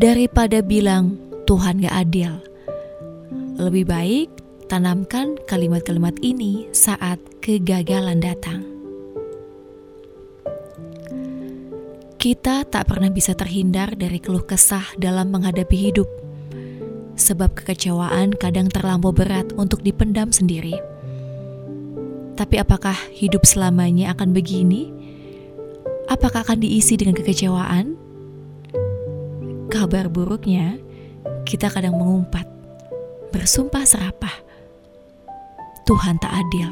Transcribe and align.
Daripada 0.00 0.64
bilang 0.64 1.20
Tuhan 1.44 1.84
gak 1.84 1.92
adil. 2.08 2.32
Lebih 3.60 3.84
baik 3.84 4.28
tanamkan 4.72 5.36
kalimat-kalimat 5.44 6.16
ini 6.24 6.72
saat 6.72 7.20
kegagalan 7.44 8.24
datang. 8.24 8.64
Kita 12.16 12.64
tak 12.64 12.88
pernah 12.88 13.12
bisa 13.12 13.36
terhindar 13.36 13.92
dari 13.92 14.16
keluh 14.20 14.44
kesah 14.44 14.96
dalam 14.96 15.32
menghadapi 15.32 15.76
hidup, 15.76 16.08
sebab 17.16 17.52
kekecewaan 17.56 18.36
kadang 18.36 18.72
terlampau 18.72 19.12
berat 19.12 19.52
untuk 19.56 19.84
dipendam 19.84 20.32
sendiri. 20.32 20.76
Tapi 22.40 22.56
apakah 22.56 22.96
hidup 23.12 23.44
selamanya 23.44 24.16
akan 24.16 24.32
begini? 24.32 24.92
Apakah 26.08 26.44
akan 26.44 26.60
diisi 26.60 26.96
dengan 26.96 27.16
kekecewaan? 27.16 28.09
Kabar 29.70 30.10
buruknya, 30.10 30.82
kita 31.46 31.70
kadang 31.70 31.94
mengumpat, 31.94 32.42
bersumpah 33.30 33.86
serapah. 33.86 34.34
Tuhan 35.86 36.18
tak 36.18 36.34
adil. 36.34 36.66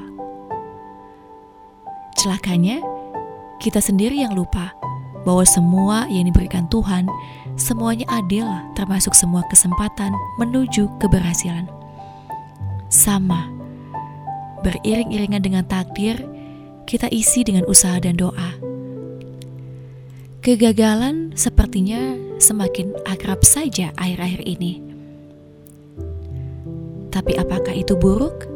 Celakanya, 2.18 2.82
kita 3.62 3.78
sendiri 3.78 4.18
yang 4.18 4.34
lupa 4.34 4.74
bahwa 5.22 5.46
semua 5.46 6.10
yang 6.10 6.26
diberikan 6.26 6.66
Tuhan, 6.66 7.06
semuanya 7.54 8.02
adil, 8.10 8.50
termasuk 8.74 9.14
semua 9.14 9.46
kesempatan 9.46 10.10
menuju 10.42 10.90
keberhasilan. 10.98 11.70
Sama, 12.90 13.46
beriring-iringan 14.66 15.46
dengan 15.46 15.62
takdir, 15.70 16.18
kita 16.82 17.06
isi 17.14 17.46
dengan 17.46 17.62
usaha 17.70 18.02
dan 18.02 18.18
doa. 18.18 18.58
Kegagalan 20.42 21.36
sepertinya 21.68 22.16
semakin 22.40 22.96
akrab 23.04 23.44
saja 23.44 23.92
akhir-akhir 24.00 24.40
ini. 24.40 24.80
Tapi 27.12 27.36
apakah 27.36 27.76
itu 27.76 27.92
buruk? 27.92 28.48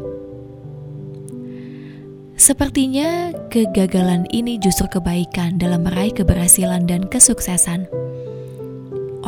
Sepertinya 2.41 3.37
kegagalan 3.53 4.25
ini 4.33 4.57
justru 4.57 4.89
kebaikan 4.89 5.61
dalam 5.61 5.85
meraih 5.85 6.17
keberhasilan 6.17 6.89
dan 6.89 7.05
kesuksesan. 7.05 7.85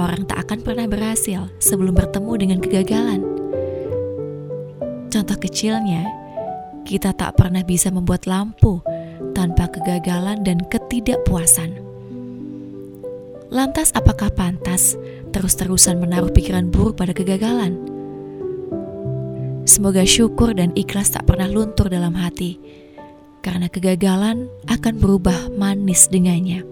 Orang 0.00 0.24
tak 0.32 0.48
akan 0.48 0.64
pernah 0.64 0.88
berhasil 0.88 1.52
sebelum 1.60 1.92
bertemu 1.92 2.32
dengan 2.40 2.58
kegagalan. 2.64 3.20
Contoh 5.12 5.36
kecilnya, 5.36 6.08
kita 6.88 7.12
tak 7.12 7.36
pernah 7.36 7.60
bisa 7.60 7.92
membuat 7.92 8.24
lampu 8.24 8.80
tanpa 9.36 9.68
kegagalan 9.68 10.40
dan 10.40 10.64
ketidakpuasan. 10.72 11.83
Lantas 13.54 13.94
apakah 13.94 14.34
pantas 14.34 14.98
terus-terusan 15.30 16.02
menaruh 16.02 16.34
pikiran 16.34 16.74
buruk 16.74 16.98
pada 16.98 17.14
kegagalan? 17.14 17.78
Semoga 19.62 20.02
syukur 20.02 20.58
dan 20.58 20.74
ikhlas 20.74 21.14
tak 21.14 21.30
pernah 21.30 21.46
luntur 21.46 21.86
dalam 21.86 22.18
hati, 22.18 22.58
karena 23.46 23.70
kegagalan 23.70 24.50
akan 24.66 24.98
berubah 24.98 25.54
manis 25.54 26.10
dengannya. 26.10 26.66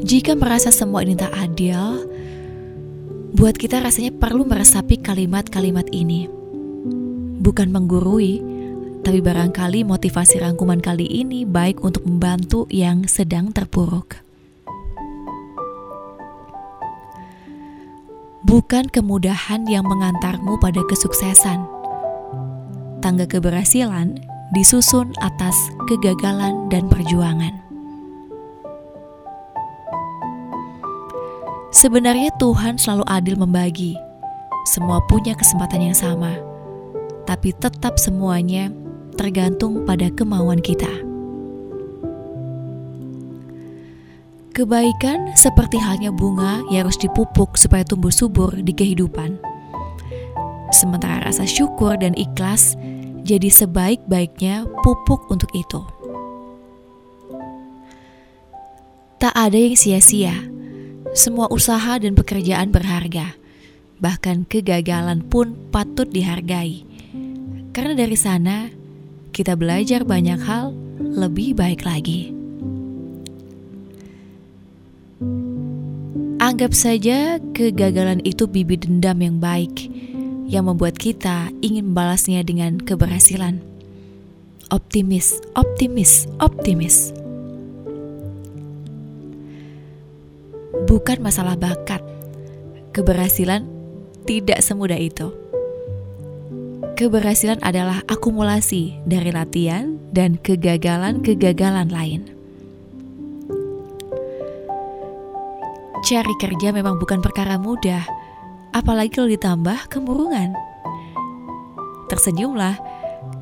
Jika 0.00 0.32
merasa 0.40 0.72
semua 0.72 1.04
ini 1.04 1.12
tak 1.12 1.36
adil, 1.36 2.08
buat 3.36 3.60
kita 3.60 3.84
rasanya 3.84 4.16
perlu 4.16 4.48
meresapi 4.48 5.04
kalimat-kalimat 5.04 5.92
ini. 5.92 6.32
Bukan 7.44 7.68
menggurui, 7.68 8.40
tapi 9.06 9.22
barangkali 9.22 9.86
motivasi 9.86 10.42
rangkuman 10.42 10.82
kali 10.82 11.06
ini 11.06 11.46
baik 11.46 11.78
untuk 11.86 12.02
membantu 12.02 12.66
yang 12.74 13.06
sedang 13.06 13.54
terpuruk. 13.54 14.18
Bukan 18.42 18.90
kemudahan 18.90 19.62
yang 19.70 19.86
mengantarmu 19.86 20.58
pada 20.58 20.82
kesuksesan. 20.90 21.62
Tangga 22.98 23.30
keberhasilan 23.30 24.18
disusun 24.50 25.14
atas 25.22 25.54
kegagalan 25.86 26.66
dan 26.66 26.90
perjuangan. 26.90 27.54
Sebenarnya 31.70 32.34
Tuhan 32.42 32.74
selalu 32.74 33.06
adil 33.06 33.38
membagi. 33.38 33.94
Semua 34.66 34.98
punya 35.06 35.38
kesempatan 35.38 35.94
yang 35.94 35.94
sama, 35.94 36.34
tapi 37.22 37.54
tetap 37.54 38.02
semuanya 38.02 38.66
tergantung 39.16 39.82
pada 39.88 40.12
kemauan 40.12 40.60
kita. 40.60 40.88
Kebaikan 44.56 45.36
seperti 45.36 45.76
halnya 45.76 46.08
bunga 46.08 46.64
yang 46.72 46.88
harus 46.88 46.96
dipupuk 46.96 47.60
supaya 47.60 47.84
tumbuh 47.84 48.08
subur 48.08 48.56
di 48.56 48.72
kehidupan. 48.72 49.36
Sementara 50.72 51.28
rasa 51.28 51.44
syukur 51.44 52.00
dan 52.00 52.16
ikhlas 52.16 52.72
jadi 53.20 53.52
sebaik-baiknya 53.52 54.64
pupuk 54.80 55.28
untuk 55.28 55.52
itu. 55.52 55.84
Tak 59.20 59.34
ada 59.36 59.58
yang 59.60 59.76
sia-sia. 59.76 60.32
Semua 61.12 61.52
usaha 61.52 62.00
dan 62.00 62.16
pekerjaan 62.16 62.72
berharga. 62.72 63.36
Bahkan 64.00 64.48
kegagalan 64.48 65.20
pun 65.26 65.52
patut 65.68 66.08
dihargai. 66.08 66.84
Karena 67.76 67.92
dari 67.92 68.16
sana 68.16 68.72
kita 69.36 69.52
belajar 69.52 70.00
banyak 70.00 70.40
hal 70.40 70.72
lebih 70.96 71.52
baik 71.52 71.84
lagi. 71.84 72.32
Anggap 76.40 76.72
saja 76.72 77.36
kegagalan 77.52 78.24
itu 78.24 78.48
bibit 78.48 78.88
dendam 78.88 79.20
yang 79.20 79.36
baik 79.36 79.92
yang 80.48 80.64
membuat 80.64 80.96
kita 80.96 81.52
ingin 81.60 81.92
membalasnya 81.92 82.40
dengan 82.48 82.80
keberhasilan. 82.80 83.60
Optimis, 84.72 85.36
optimis, 85.52 86.24
optimis. 86.40 87.12
Bukan 90.88 91.20
masalah 91.20 91.60
bakat. 91.60 92.00
Keberhasilan 92.96 93.68
tidak 94.24 94.64
semudah 94.64 94.96
itu. 94.96 95.45
Keberhasilan 96.96 97.60
adalah 97.60 98.00
akumulasi 98.08 99.04
dari 99.04 99.28
latihan 99.28 100.00
dan 100.16 100.40
kegagalan-kegagalan 100.40 101.92
lain. 101.92 102.24
Cari 106.00 106.34
kerja 106.40 106.72
memang 106.72 106.96
bukan 106.96 107.20
perkara 107.20 107.60
mudah, 107.60 108.00
apalagi 108.72 109.12
kalau 109.12 109.28
ditambah 109.28 109.92
kemurungan. 109.92 110.56
Tersenyumlah, 112.08 112.80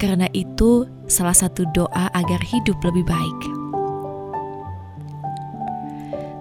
karena 0.02 0.26
itu 0.34 0.90
salah 1.06 1.38
satu 1.38 1.62
doa 1.70 2.11
agar 2.11 2.43
hidup 2.43 2.82
lebih 2.82 3.06
baik. 3.06 3.40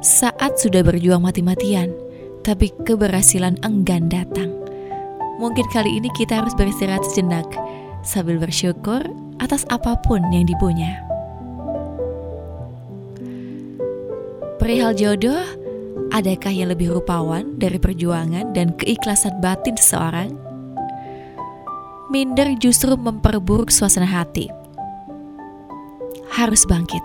Saat 0.01 0.57
sudah 0.57 0.81
berjuang 0.81 1.21
mati-matian, 1.21 1.93
tapi 2.41 2.73
keberhasilan 2.73 3.61
enggan 3.61 4.09
datang 4.09 4.52
Mungkin 5.41 5.65
kali 5.74 5.97
ini 5.97 6.13
kita 6.13 6.45
harus 6.45 6.53
beristirahat 6.53 7.01
sejenak 7.09 7.50
sambil 8.06 8.38
bersyukur 8.38 9.01
atas 9.41 9.65
apa 9.74 9.97
pun 10.06 10.21
yang 10.30 10.45
dipunya. 10.45 11.01
Perihal 14.62 14.94
jodoh, 14.95 15.44
adakah 16.13 16.53
yang 16.53 16.71
lebih 16.71 16.94
rupawan 16.94 17.57
dari 17.57 17.81
perjuangan 17.81 18.53
dan 18.53 18.71
keikhlasan 18.77 19.41
batin 19.41 19.75
seseorang? 19.75 20.31
Minder 22.13 22.53
justru 22.62 22.94
memperburuk 22.94 23.74
suasana 23.74 24.06
hati. 24.07 24.47
Harus 26.29 26.63
bangkit. 26.69 27.01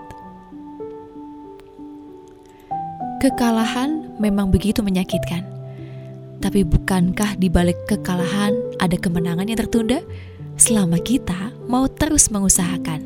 Kekalahan 3.19 4.15
memang 4.21 4.47
begitu 4.47 4.79
menyakitkan 4.79 5.58
tapi 6.39 6.63
bukankah 6.63 7.35
di 7.35 7.51
balik 7.51 7.83
kekalahan 7.83 8.55
ada 8.79 8.95
kemenangan 8.95 9.47
yang 9.47 9.59
tertunda 9.59 9.99
selama 10.55 10.95
kita 10.99 11.51
mau 11.67 11.87
terus 11.91 12.31
mengusahakan? 12.31 13.03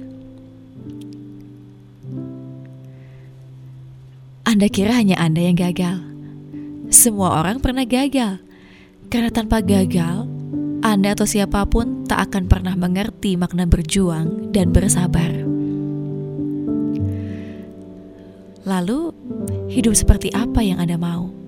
Anda 4.46 4.70
kira 4.70 4.94
hanya 4.94 5.18
Anda 5.18 5.50
yang 5.50 5.58
gagal? 5.58 5.98
Semua 6.94 7.42
orang 7.42 7.58
pernah 7.58 7.90
gagal. 7.90 8.38
Karena 9.10 9.34
tanpa 9.34 9.66
gagal, 9.66 10.30
Anda 10.86 11.18
atau 11.18 11.26
siapa 11.26 11.66
pun 11.66 12.06
tak 12.06 12.30
akan 12.30 12.46
pernah 12.46 12.78
mengerti 12.78 13.34
makna 13.34 13.66
berjuang 13.66 14.54
dan 14.54 14.70
bersabar. 14.70 15.34
Lalu, 18.64 19.10
hidup 19.74 19.98
seperti 19.98 20.30
apa 20.38 20.62
yang 20.62 20.78
Anda 20.78 21.02
mau? 21.02 21.43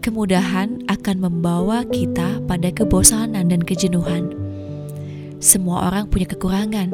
Kemudahan 0.00 0.88
akan 0.88 1.16
membawa 1.20 1.84
kita 1.88 2.40
pada 2.48 2.72
kebosanan 2.72 3.52
dan 3.52 3.60
kejenuhan. 3.60 4.32
Semua 5.40 5.92
orang 5.92 6.08
punya 6.08 6.28
kekurangan. 6.28 6.92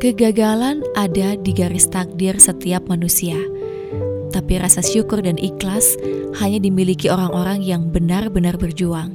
Kegagalan 0.00 0.84
ada 0.92 1.32
di 1.36 1.52
garis 1.56 1.88
takdir 1.88 2.36
setiap 2.36 2.92
manusia 2.92 3.40
tapi 4.34 4.58
rasa 4.58 4.82
syukur 4.82 5.22
dan 5.22 5.38
ikhlas 5.38 5.94
hanya 6.42 6.58
dimiliki 6.58 7.06
orang-orang 7.06 7.62
yang 7.62 7.94
benar-benar 7.94 8.58
berjuang. 8.58 9.14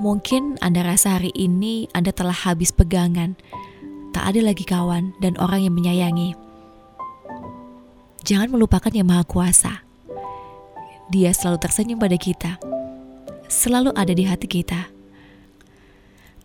Mungkin 0.00 0.56
Anda 0.64 0.88
rasa 0.88 1.20
hari 1.20 1.36
ini 1.36 1.84
Anda 1.92 2.16
telah 2.16 2.32
habis 2.32 2.72
pegangan, 2.72 3.36
tak 4.16 4.24
ada 4.24 4.40
lagi 4.40 4.64
kawan 4.64 5.12
dan 5.20 5.36
orang 5.36 5.68
yang 5.68 5.76
menyayangi. 5.76 6.32
Jangan 8.24 8.48
melupakan 8.48 8.88
Yang 8.88 9.08
Maha 9.12 9.24
Kuasa. 9.28 9.87
Dia 11.08 11.32
selalu 11.32 11.56
tersenyum 11.64 11.96
pada 11.96 12.20
kita, 12.20 12.60
selalu 13.48 13.96
ada 13.96 14.12
di 14.12 14.28
hati 14.28 14.44
kita. 14.44 14.92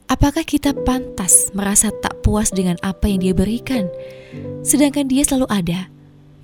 Apakah 0.08 0.48
kita 0.48 0.72
pantas 0.72 1.52
merasa 1.52 1.92
tak 1.92 2.24
puas 2.24 2.48
dengan 2.48 2.80
apa 2.80 3.12
yang 3.12 3.20
Dia 3.20 3.36
berikan, 3.36 3.92
sedangkan 4.64 5.12
Dia 5.12 5.28
selalu 5.28 5.52
ada, 5.52 5.92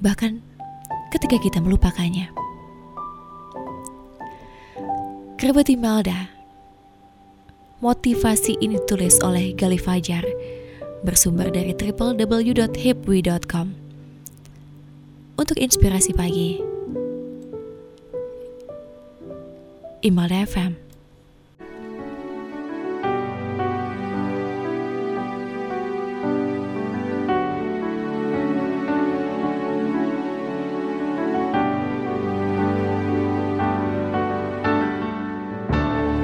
bahkan 0.04 0.44
ketika 1.16 1.40
kita 1.40 1.64
melupakannya. 1.64 2.28
Kerabat 5.40 5.72
Imelda 5.72 6.36
Motivasi 7.80 8.60
ini 8.60 8.76
ditulis 8.76 9.24
oleh 9.24 9.56
Gali 9.56 9.80
Fajar 9.80 10.28
bersumber 11.00 11.48
dari 11.48 11.72
www.hipwi.com 11.72 13.68
Untuk 15.40 15.56
inspirasi 15.56 16.12
pagi 16.12 16.69
Imelda 20.00 20.48
FM 20.48 20.74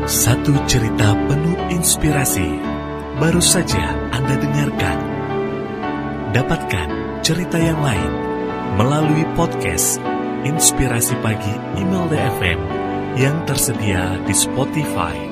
Satu 0.07 0.55
cerita 0.69 1.11
penuh 1.27 1.59
inspirasi 1.75 2.47
baru 3.19 3.43
saja 3.43 3.91
Anda 4.15 4.39
dengarkan. 4.39 4.97
Dapatkan 6.31 6.87
cerita 7.19 7.59
yang 7.59 7.83
lain 7.83 8.11
melalui 8.79 9.27
podcast 9.35 9.99
Inspirasi 10.47 11.19
Pagi 11.19 11.53
Email 11.75 12.07
DFM 12.07 12.74
yang 13.15 13.47
tersedia 13.47 14.19
di 14.27 14.35
Spotify. 14.35 15.24